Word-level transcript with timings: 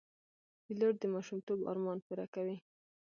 پیلوټ 0.65 0.95
د 0.99 1.03
ماشومتوب 1.13 1.59
ارمان 1.71 1.97
پوره 2.05 2.25
کوي. 2.33 2.57